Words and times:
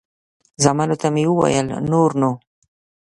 زامنو 0.63 0.95
ته 1.01 1.07
مې 1.13 1.23
وویل 1.27 1.67
نور 1.91 2.09
نو. 2.21 2.31